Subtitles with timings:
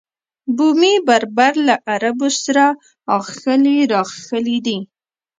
[0.55, 2.65] بومي بربر له عربو سره
[3.17, 4.77] اخښلي راخښلي دي.